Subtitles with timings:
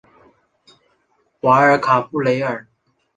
[1.41, 2.65] 瓦尔卡布雷尔。